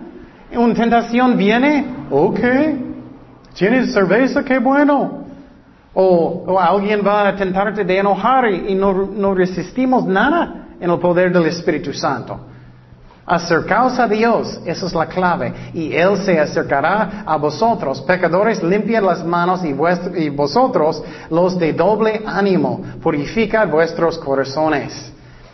[0.56, 2.40] Una tentación viene, ok,
[3.54, 5.19] tienes cerveza, qué bueno.
[5.94, 11.46] O, alguien va a tentarte de enojar y, no, resistimos nada en el poder del
[11.48, 12.40] Espíritu Santo.
[13.26, 18.02] Acercaos a Dios, esa es la clave, y Él se acercará a vosotros.
[18.02, 19.76] Pecadores, limpiad las manos y,
[20.20, 25.14] y vosotros, los de doble ánimo, purificad vuestros corazones.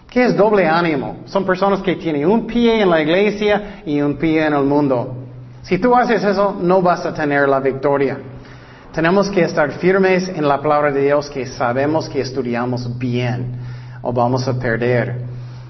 [0.09, 1.17] ¿Qué es doble ánimo?
[1.25, 5.13] Son personas que tienen un pie en la iglesia y un pie en el mundo.
[5.61, 8.17] Si tú haces eso, no vas a tener la victoria.
[8.95, 13.59] Tenemos que estar firmes en la palabra de Dios que sabemos que estudiamos bien
[14.01, 15.17] o vamos a perder.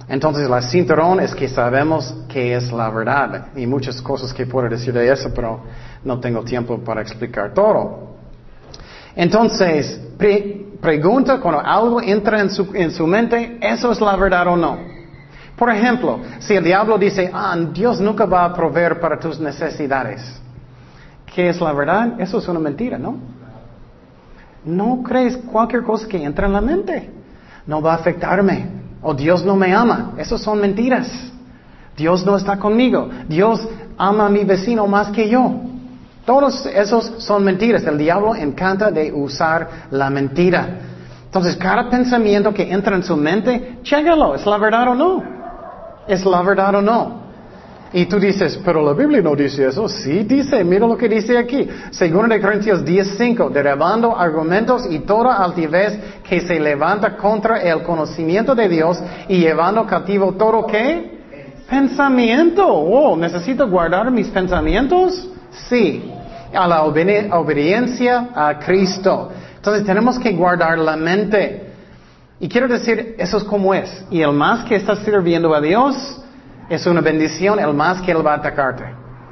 [0.07, 3.47] Entonces, la cinturón es que sabemos que es la verdad.
[3.55, 5.61] Y muchas cosas que puedo decir de eso, pero
[6.03, 8.15] no tengo tiempo para explicar todo.
[9.15, 9.99] Entonces,
[10.79, 14.77] pregunta cuando algo entra en su, en su mente, ¿eso es la verdad o no?
[15.55, 20.44] Por ejemplo, si el diablo dice, ah, Dios nunca va a proveer para tus necesidades.
[21.35, 22.13] ¿Qué es la verdad?
[22.17, 23.17] Eso es una mentira, ¿no?
[24.63, 27.11] No crees cualquier cosa que entra en la mente.
[27.67, 28.69] No va a afectarme.
[29.01, 30.13] O Dios no me ama.
[30.17, 31.11] Esas son mentiras.
[31.97, 33.09] Dios no está conmigo.
[33.27, 33.67] Dios
[33.97, 35.51] ama a mi vecino más que yo.
[36.25, 37.83] Todos esos son mentiras.
[37.83, 40.79] El diablo encanta de usar la mentira.
[41.25, 45.23] Entonces, cada pensamiento que entra en su mente, chécalo, ¿es la verdad o no?
[46.07, 47.24] ¿Es la verdad o no?
[47.93, 49.87] Y tú dices, pero la Biblia no dice eso.
[49.87, 51.67] Sí dice, mira lo que dice aquí.
[51.91, 58.53] Segundo de Corintios 10.5, derribando argumentos y toda altivez que se levanta contra el conocimiento
[58.53, 61.15] de Dios y llevando cautivo todo qué?
[61.69, 62.67] Pensamiento.
[62.67, 65.29] Oh, ¿necesito guardar mis pensamientos?
[65.69, 66.11] Sí.
[66.53, 69.31] A la obediencia a Cristo.
[69.55, 71.71] Entonces tenemos que guardar la mente.
[72.39, 74.05] Y quiero decir, eso es como es.
[74.11, 76.21] Y el más que está sirviendo a Dios,
[76.69, 78.85] es una bendición el más que Él va a atacarte.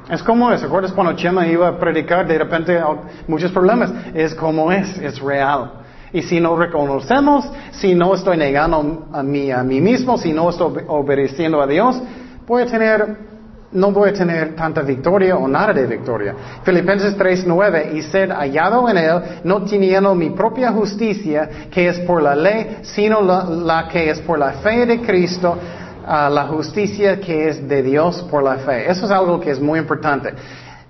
[0.08, 0.60] Es como es.
[0.60, 2.80] ¿Recuerdas cuando Chema iba a predicar de repente
[3.26, 3.90] muchos problemas?
[4.14, 5.84] Es como es, es real.
[6.12, 10.50] Y si no reconocemos, si no estoy negando a mí, a mí mismo, si no
[10.50, 12.00] estoy obedeciendo a Dios,
[12.46, 13.16] voy tener,
[13.72, 16.34] no voy a tener tanta victoria o nada de victoria.
[16.62, 22.22] Filipenses 3:9, y ser hallado en Él, no teniendo mi propia justicia, que es por
[22.22, 25.58] la ley, sino la que es por la fe de Cristo,
[26.06, 28.90] la justicia que es de Dios por la fe.
[28.90, 30.34] Eso es algo que es muy importante.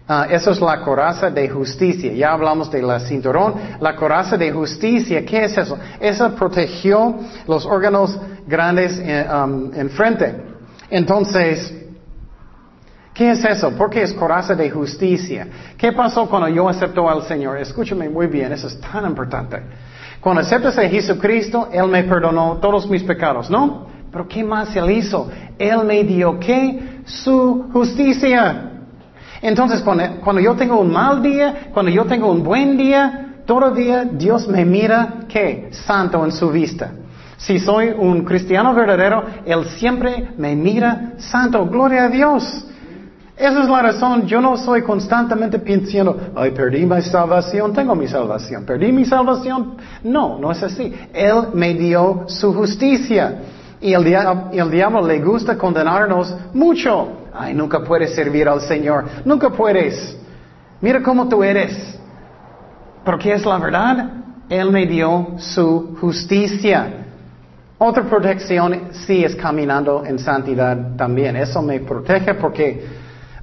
[0.06, 2.12] Ah, eso es la coraza de justicia.
[2.12, 3.54] Ya hablamos de la cinturón.
[3.80, 5.78] La coraza de justicia, ¿qué es eso?
[5.98, 7.14] Esa protegió
[7.46, 10.34] los órganos grandes en, um, en frente.
[10.90, 11.72] Entonces,
[13.14, 13.70] ¿qué es eso?
[13.70, 15.46] ¿Por qué es coraza de justicia?
[15.78, 17.56] ¿Qué pasó cuando yo acepto al Señor?
[17.58, 19.62] Escúchame muy bien, eso es tan importante.
[20.20, 23.93] Cuando aceptas a Jesucristo, Él me perdonó todos mis pecados, ¿no?
[24.14, 25.28] Pero ¿qué más Él hizo?
[25.58, 27.00] Él me dio qué?
[27.04, 28.70] Su justicia.
[29.42, 34.46] Entonces, cuando, yo tengo un mal día, cuando yo tengo un buen día, todavía Dios
[34.46, 35.68] me mira qué?
[35.72, 36.92] Santo en su vista.
[37.38, 41.66] Si soy un cristiano verdadero, Él siempre me mira santo.
[41.66, 42.66] Gloria a Dios.
[43.36, 44.28] Esa es la razón.
[44.28, 48.64] Yo no soy constantemente pensando, ay, perdí mi salvación, tengo mi salvación.
[48.64, 49.74] ¿Perdí mi salvación?
[50.04, 50.94] No, no es así.
[51.12, 53.40] Él me dio su justicia.
[53.84, 54.02] Y el,
[54.70, 57.28] diablo, le gusta condenarnos mucho.
[57.34, 59.04] Ay, nunca puedes servir al Señor.
[59.26, 60.16] Nunca puedes.
[60.80, 61.98] Mira cómo tú eres.
[63.04, 64.10] Pero ¿qué es la verdad?
[64.48, 67.04] Él me dio su justicia.
[67.76, 71.36] Otra protección sí es caminando en santidad también.
[71.36, 72.86] Eso me protege porque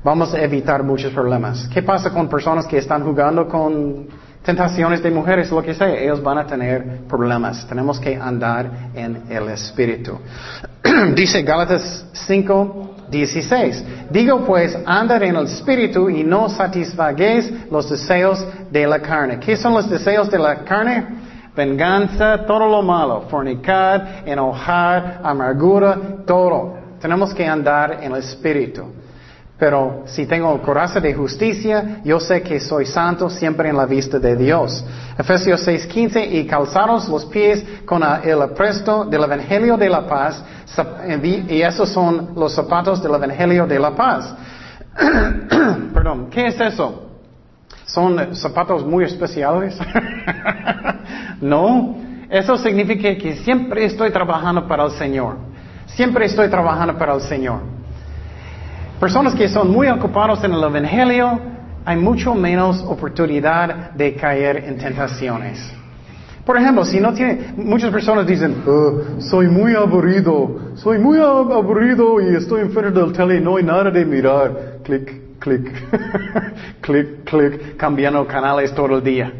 [0.03, 1.69] vamos a evitar muchos problemas.
[1.71, 4.07] ¿Qué pasa con personas que están jugando con
[4.43, 7.65] tentaciones de mujeres, lo que sea, ellos van a tener problemas.
[7.67, 10.19] Tenemos que andar en el Espíritu.
[11.15, 13.85] Dice Gálatas 5, 16.
[14.09, 19.39] Digo pues, andar en el Espíritu y no satisfaguéis los deseos de la carne.
[19.39, 21.21] ¿Qué son los deseos de la carne?
[21.55, 26.77] Venganza, todo lo malo, fornicar, enojar, amargura, todo.
[26.99, 29.00] Tenemos que andar en el Espíritu.
[29.61, 34.17] Pero si tengo corazón de justicia, yo sé que soy santo siempre en la vista
[34.17, 34.83] de Dios.
[35.15, 40.43] Efesios 6:15, y calzaros los pies con el apresto del Evangelio de la paz,
[41.23, 44.33] y esos son los zapatos del Evangelio de la paz.
[45.93, 47.11] Perdón, ¿qué es eso?
[47.85, 49.77] ¿Son zapatos muy especiales?
[51.39, 51.97] no,
[52.31, 55.35] eso significa que siempre estoy trabajando para el Señor.
[55.85, 57.80] Siempre estoy trabajando para el Señor.
[59.01, 61.39] Personas que son muy ocupados en el Evangelio,
[61.83, 65.57] hay mucho menos oportunidad de caer en tentaciones.
[66.45, 72.21] Por ejemplo, si no tiene, muchas personas dicen, oh, soy muy aburrido, soy muy aburrido
[72.21, 74.77] y estoy enfrente del tele, no hay nada de mirar.
[74.83, 75.71] Clic, clic,
[76.81, 79.33] clic, clic, cambiando canales todo el día.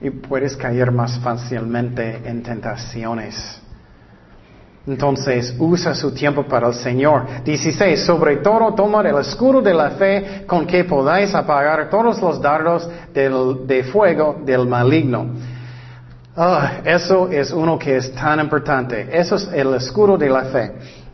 [0.00, 3.63] Y puedes caer más fácilmente en tentaciones.
[4.86, 7.42] Entonces usa su tiempo para el Señor.
[7.42, 8.04] 16.
[8.04, 12.88] Sobre todo tomar el escudo de la fe con que podáis apagar todos los dardos
[13.12, 15.26] de fuego del maligno.
[16.36, 19.08] Ah, eso es uno que es tan importante.
[19.10, 20.72] Eso es el escudo de la fe.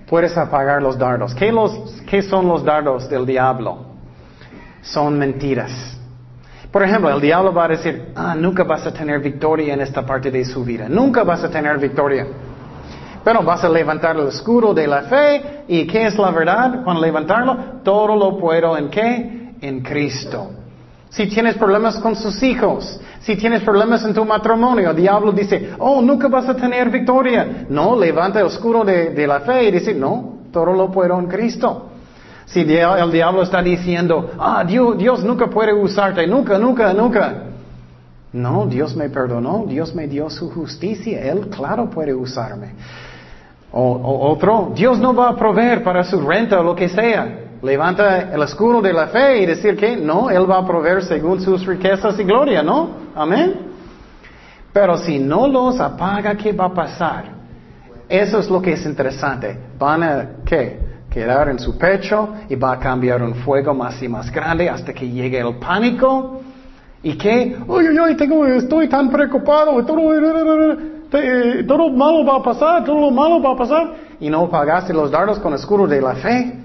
[0.09, 1.33] Puedes apagar los dardos.
[1.35, 1.55] ¿Qué,
[2.09, 3.87] qué son los dardos del diablo?
[4.83, 5.97] Son mentiras.
[6.73, 10.05] Por ejemplo, el diablo va a decir, ah, nunca vas a tener victoria en esta
[10.05, 10.89] parte de su vida.
[10.89, 12.27] Nunca vas a tener victoria.
[13.25, 15.65] Pero vas a levantar el escudo de la fe.
[15.69, 16.83] ¿Y qué es la verdad?
[16.85, 19.55] Cuando levantarlo, todo lo puedo en qué?
[19.61, 20.51] En Cristo.
[21.11, 25.73] Si tienes problemas con sus hijos, si tienes problemas en tu matrimonio, el diablo dice,
[25.79, 27.67] oh, nunca vas a tener victoria.
[27.69, 31.89] No, levanta el escudo de, la fe y dice, no, todo lo puedo en Cristo.
[32.47, 37.45] Si el diablo está diciendo, ah, Dios, Dios nunca puede usarte, nunca, nunca, nunca.
[38.33, 42.75] No, Dios me perdonó, Dios me dio su justicia, Él claro puede usarme.
[43.73, 47.39] O, otro, Dios no va a proveer para su renta o lo que sea.
[47.63, 51.41] Levanta el escudo de la fe y decir que no, Él va a proveer según
[51.41, 52.91] sus riquezas y gloria, ¿no?
[53.15, 53.55] Amén.
[54.73, 57.25] Pero si no los apaga, ¿qué va a pasar?
[58.09, 59.57] Eso es lo que es interesante.
[59.79, 60.81] Van a, ¿qué?
[61.11, 64.93] Quedar en su pecho y va a cambiar un fuego más y más grande hasta
[64.93, 66.41] que llegue el pánico.
[67.03, 67.57] ¿Y qué?
[67.67, 68.17] Uy, uy,
[68.57, 69.73] estoy tan preocupado.
[71.11, 71.23] Todo,
[71.67, 73.95] todo malo va a pasar, todo lo malo va a pasar.
[74.21, 76.57] Y no pagaste los dardos con el escudo de la fe.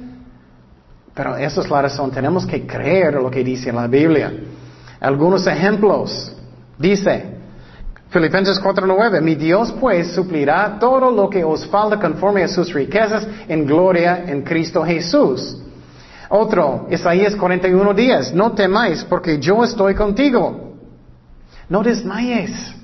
[1.14, 2.12] Pero esa es la razón.
[2.12, 4.34] Tenemos que creer lo que dice la Biblia.
[5.00, 6.36] Algunos ejemplos.
[6.78, 7.36] Dice,
[8.10, 13.26] Filipenses 4:9, mi Dios pues suplirá todo lo que os falta conforme a sus riquezas
[13.48, 15.58] en gloria en Cristo Jesús.
[16.30, 20.74] Otro, Isaías 41:10, no temáis porque yo estoy contigo.
[21.70, 22.75] No desmayes.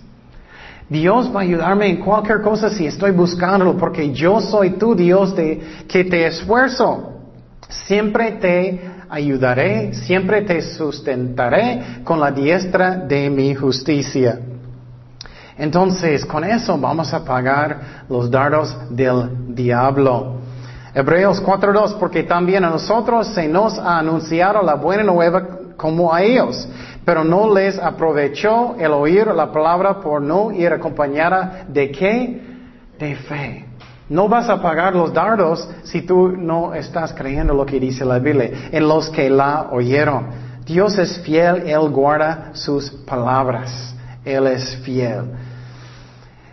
[0.92, 5.34] Dios va a ayudarme en cualquier cosa si estoy buscándolo porque yo soy tu Dios
[5.34, 7.14] de, que te esfuerzo.
[7.70, 14.38] Siempre te ayudaré, siempre te sustentaré con la diestra de mi justicia.
[15.58, 20.42] Entonces, con eso vamos a pagar los dardos del diablo.
[20.94, 26.22] Hebreos 4.2, porque también a nosotros se nos ha anunciado la buena nueva como a
[26.22, 26.68] ellos,
[27.12, 32.42] pero no les aprovechó el oír la palabra por no ir acompañada de qué?
[32.98, 33.66] De fe.
[34.08, 38.18] No vas a pagar los dardos si tú no estás creyendo lo que dice la
[38.18, 40.28] Biblia, en los que la oyeron.
[40.66, 43.94] Dios es fiel, Él guarda sus palabras.
[44.24, 45.32] Él es fiel.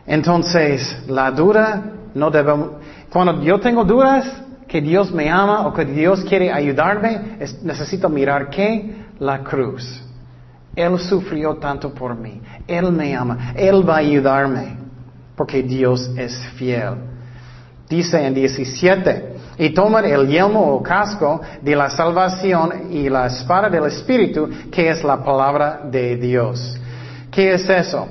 [0.09, 1.85] Entonces, la duda
[2.15, 2.71] no debemos...
[3.13, 4.27] Cuando yo tengo dudas
[4.67, 9.07] que Dios me ama o que Dios quiere ayudarme, necesito mirar qué?
[9.21, 10.08] La cruz.
[10.79, 12.41] Él sufrió tanto por mí.
[12.69, 13.53] Él me ama.
[13.57, 14.77] Él va a ayudarme.
[15.35, 16.95] Porque Dios es fiel.
[17.89, 23.69] Dice en 17, y toman el yelmo o casco de la salvación y la espada
[23.69, 26.79] del Espíritu, que es la palabra de Dios.
[27.31, 28.07] ¿Qué es eso?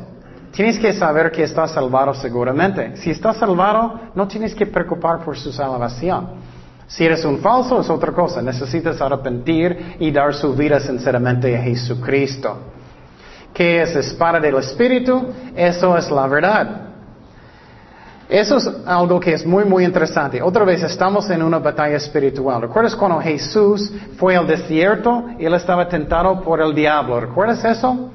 [0.51, 2.97] Tienes que saber que estás salvado seguramente.
[2.97, 6.32] Si estás salvado, no tienes que preocupar por su salvación.
[6.88, 8.42] Si eres un falso, es otra cosa.
[8.42, 12.58] Necesitas arrepentir y dar su vida sinceramente a Jesucristo.
[13.54, 15.28] ¿Qué es espada del Espíritu?
[15.56, 16.82] Eso es la verdad.
[18.30, 20.42] Eso es algo que es muy, muy interesante.
[20.42, 22.62] Otra vez estamos en una batalla espiritual.
[22.62, 27.22] ¿Recuerdas cuando Jesús fue al desierto él estaba tentado por el diablo?
[27.22, 28.12] ¿Recuerdas eso?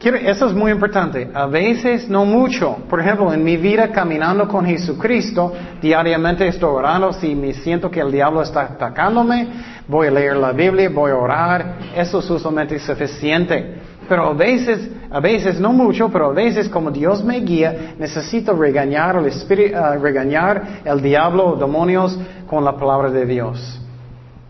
[0.00, 1.30] Eso es muy importante.
[1.34, 2.78] A veces no mucho.
[2.88, 7.12] Por ejemplo, en mi vida caminando con Jesucristo, diariamente estoy orando.
[7.12, 9.48] Si me siento que el diablo está atacándome,
[9.86, 11.74] voy a leer la Biblia, voy a orar.
[11.94, 13.78] Eso es usualmente suficiente.
[14.08, 18.54] Pero a veces, a veces no mucho, pero a veces como Dios me guía, necesito
[18.54, 23.80] regañar el uh, regañar el diablo o demonios con la palabra de Dios.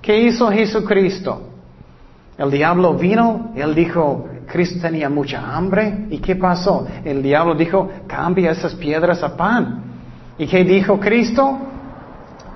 [0.01, 1.43] ¿Qué hizo Jesucristo?
[2.39, 6.07] El diablo vino, él dijo, Cristo tenía mucha hambre.
[6.11, 6.87] ¿Y qué pasó?
[7.05, 9.83] El diablo dijo, cambia esas piedras a pan.
[10.39, 11.59] ¿Y qué dijo Cristo?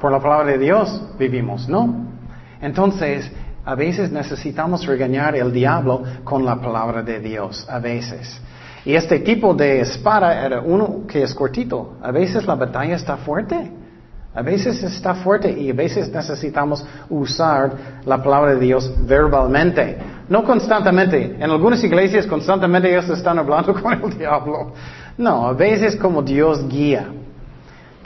[0.00, 2.08] Por la palabra de Dios vivimos, ¿no?
[2.60, 3.30] Entonces,
[3.64, 8.40] a veces necesitamos regañar el diablo con la palabra de Dios, a veces.
[8.84, 11.96] Y este tipo de espada era uno que es cortito.
[12.02, 13.70] A veces la batalla está fuerte.
[14.34, 17.72] A veces está fuerte y a veces necesitamos usar
[18.04, 19.96] la palabra de Dios verbalmente.
[20.28, 21.36] No constantemente.
[21.38, 24.72] En algunas iglesias constantemente ellos están hablando con el diablo.
[25.18, 27.08] No, a veces como Dios guía.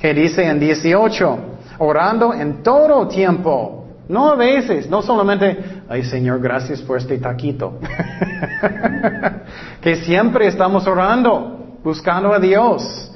[0.00, 1.38] Que dice en 18,
[1.78, 7.78] orando en todo tiempo no a veces, no solamente, ay Señor, gracias por este taquito.
[9.82, 13.12] que siempre estamos orando, buscando a Dios,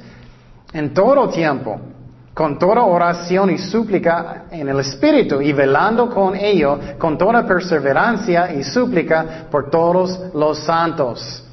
[0.71, 1.81] en todo tiempo.
[2.33, 8.53] Con toda oración y súplica en el Espíritu y velando con ello con toda perseverancia
[8.53, 11.43] y súplica por todos los santos.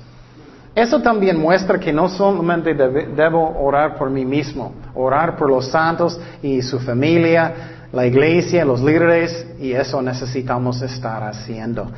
[0.75, 6.19] Eso también muestra que no solamente debo orar por mí mismo, orar por los santos
[6.43, 7.53] y su familia,
[7.93, 11.91] la iglesia, los líderes, y eso necesitamos estar haciendo.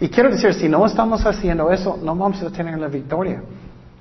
[0.00, 3.42] Y quiero decir, si no estamos haciendo eso, no vamos a tener la victoria.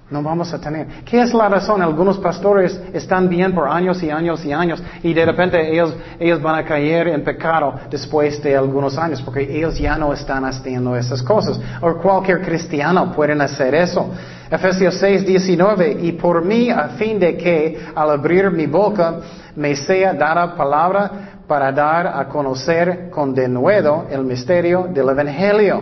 [0.10, 0.88] No vamos a tener.
[1.06, 1.82] ¿Qué es la razón?
[1.82, 6.42] Algunos pastores están bien por años y años y años y de repente ellos, ellos
[6.42, 10.96] van a caer en pecado después de algunos años porque ellos ya no están haciendo
[10.96, 11.60] esas cosas.
[11.82, 14.10] O cualquier cristiano pueden hacer eso.
[14.52, 15.98] Efesios 6, 19.
[16.02, 19.16] Y por mí, a fin de que al abrir mi boca
[19.56, 25.82] me sea dada palabra para dar a conocer con denuedo el misterio del Evangelio.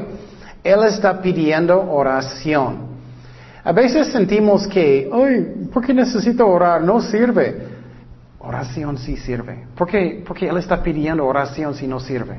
[0.63, 2.90] Él está pidiendo oración.
[3.63, 6.81] A veces sentimos que, ay, ¿por qué necesito orar?
[6.81, 7.67] No sirve.
[8.39, 9.67] Oración sí sirve.
[9.75, 10.23] ¿Por qué?
[10.25, 12.37] Porque Él está pidiendo oración si no sirve.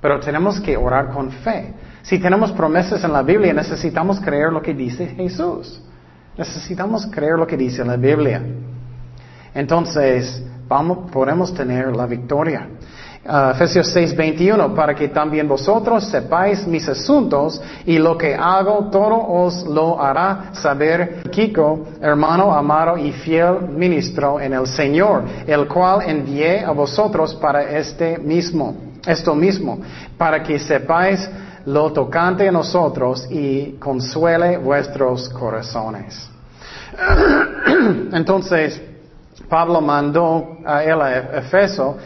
[0.00, 1.74] Pero tenemos que orar con fe.
[2.02, 5.82] Si tenemos promesas en la Biblia, necesitamos creer lo que dice Jesús.
[6.36, 8.42] Necesitamos creer lo que dice la Biblia.
[9.54, 12.68] Entonces, vamos, podemos tener la victoria.
[13.24, 19.14] Uh, Efesios 6:21, para que también vosotros sepáis mis asuntos y lo que hago, todo
[19.14, 26.02] os lo hará saber Kiko, hermano amado y fiel ministro en el Señor, el cual
[26.04, 28.74] envié a vosotros para este mismo,
[29.06, 29.78] esto mismo,
[30.18, 31.30] para que sepáis
[31.66, 36.28] lo tocante a nosotros y consuele vuestros corazones.
[38.12, 38.82] Entonces,
[39.48, 41.98] Pablo mandó a él a Efeso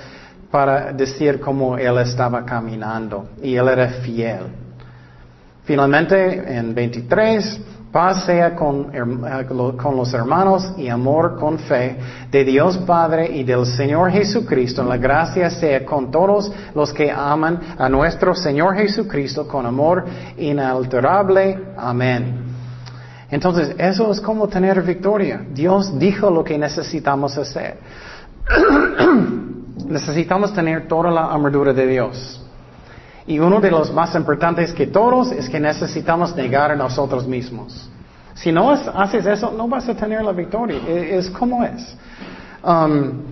[0.51, 4.47] para decir cómo él estaba caminando y él era fiel.
[5.65, 8.93] Finalmente, en 23, paz sea con,
[9.77, 11.97] con, los hermanos y amor con fe
[12.31, 14.85] de Dios Padre y del Señor Jesucristo.
[14.85, 20.05] La gracia sea con todos los que aman a nuestro Señor Jesucristo con amor
[20.37, 21.59] inalterable.
[21.77, 22.45] Amén.
[23.29, 25.45] Entonces, eso es como tener victoria.
[25.53, 27.79] Dios dijo lo que necesitamos hacer.
[29.89, 32.43] necesitamos tener toda la armadura de Dios.
[33.27, 37.91] Y uno de los más importantes que todos es que necesitamos negar a nosotros mismos.
[38.35, 40.79] Si no haces eso, no vas a tener la victoria.
[40.87, 41.97] E, es, como es.
[42.63, 43.23] Um,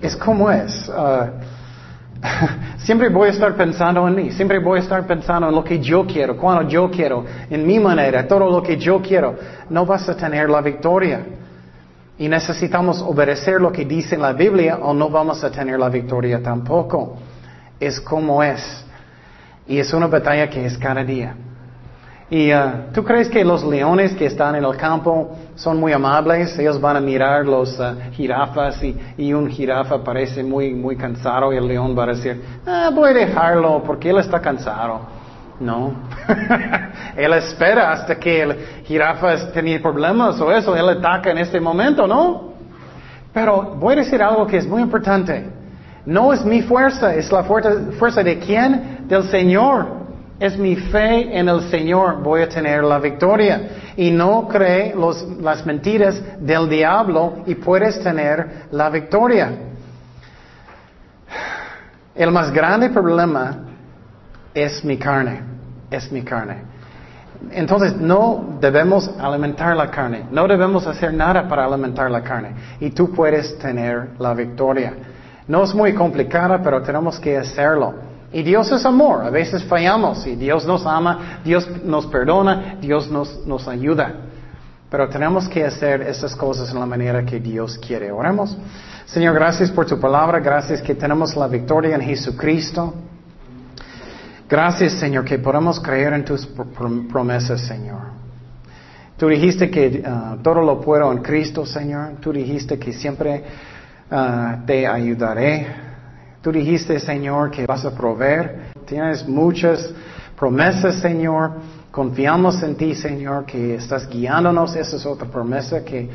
[0.00, 0.88] es como es.
[0.88, 1.30] Uh,
[2.78, 5.78] siempre voy a estar pensando en mí, siempre voy a estar pensando en lo que
[5.78, 9.36] yo quiero, cuando yo quiero, en mi manera, todo lo que yo quiero.
[9.70, 11.24] No vas a tener la victoria.
[12.18, 16.42] Y necesitamos obedecer lo que dice la Biblia o no vamos a tener la victoria
[16.42, 17.16] tampoco.
[17.78, 18.84] Es como es.
[19.66, 21.34] Y es una batalla que es cada día.
[22.28, 26.58] ¿Y uh, tú crees que los leones que están en el campo son muy amables?
[26.58, 31.56] Ellos van a mirar los uh, jirafas y, un jirafa parece muy, muy cansado y
[31.56, 35.15] el león va a decir, ah, voy a dejarlo porque él está cansado.
[35.58, 35.94] No.
[37.16, 38.52] él espera hasta que el
[38.84, 42.52] jirafa tenía problemas o eso, él ataca en este momento, ¿no?
[43.32, 45.46] Pero voy a decir algo que es muy importante.
[46.04, 49.06] No es mi fuerza, es la fuerza, fuerza de quién?
[49.08, 50.06] Del Señor.
[50.38, 53.60] Es mi fe en el Señor, voy a tener la victoria.
[53.96, 59.50] Y no cree los, las mentiras del diablo y puedes tener la victoria.
[62.14, 63.75] El más grande problema
[64.56, 65.42] es mi carne,
[65.90, 66.62] es mi carne.
[67.52, 72.90] Entonces no debemos alimentar la carne, no debemos hacer nada para alimentar la carne y
[72.90, 74.94] tú puedes tener la victoria.
[75.46, 77.94] No es muy complicada, pero tenemos que hacerlo.
[78.32, 83.10] Y Dios es amor, a veces fallamos y Dios nos ama, Dios nos perdona, Dios
[83.10, 84.12] nos, nos ayuda.
[84.90, 88.10] Pero tenemos que hacer estas cosas en la manera que Dios quiere.
[88.10, 88.56] Oremos.
[89.04, 92.94] Señor, gracias por tu palabra, gracias que tenemos la victoria en Jesucristo.
[94.48, 96.46] Gracias, Señor, que podamos creer en tus
[97.10, 98.16] promesas, Señor.
[99.16, 102.12] Tú dijiste que uh, todo lo puedo en Cristo, Señor.
[102.20, 103.42] Tú dijiste que siempre
[104.08, 105.66] uh, te ayudaré.
[106.42, 108.66] Tú dijiste, Señor, que vas a proveer.
[108.86, 109.92] Tienes muchas
[110.38, 111.54] promesas, Señor.
[111.90, 114.76] Confiamos en ti, Señor, que estás guiándonos.
[114.76, 116.08] Esa es otra promesa que,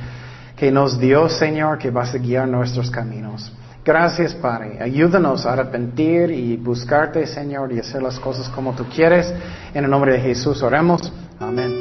[0.55, 3.51] que nos dio, Señor, que vas a guiar nuestros caminos.
[3.83, 4.77] Gracias, Padre.
[4.79, 9.33] Ayúdanos a arrepentir y buscarte, Señor, y hacer las cosas como tú quieres.
[9.73, 11.11] En el nombre de Jesús oremos.
[11.39, 11.80] Amén.